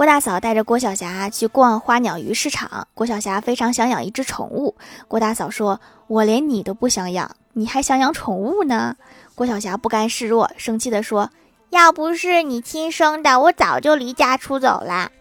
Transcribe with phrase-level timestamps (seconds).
[0.00, 4.74] 郭大嫂带着郭晓霞去逛花鸟鱼市场，郭晓霞非常想养一只宠物。
[5.08, 8.96] 郭大嫂说：「我连你都不想养，你还想养宠物呢？」
[9.36, 11.28] 郭晓霞不甘示弱，生气地说：
[11.68, 15.12] 「要不是你亲生的，我早就离家出走了。」